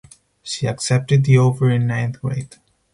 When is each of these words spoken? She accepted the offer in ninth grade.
She 0.41 0.65
accepted 0.65 1.25
the 1.25 1.37
offer 1.37 1.69
in 1.69 1.85
ninth 1.85 2.21
grade. 2.21 2.55